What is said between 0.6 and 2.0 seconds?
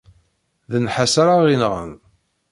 D nnḥas ara ɣ-inɣen.